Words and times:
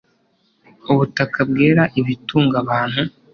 ubutaka 0.91 1.39
bwera 1.49 1.83
ibitunga 1.99 2.55
abantu 2.63 3.01